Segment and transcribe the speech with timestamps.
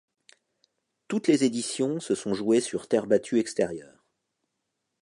[1.07, 4.03] Toutes les éditions se sont jouées sur terre battue extérieure.